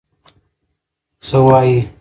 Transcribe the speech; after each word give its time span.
څه 1.25 1.37
وایې؟ 1.45 1.79